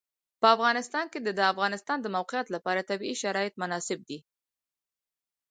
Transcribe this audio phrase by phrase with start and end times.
[0.41, 4.19] په افغانستان کې د د افغانستان د موقعیت لپاره طبیعي شرایط مناسب دي.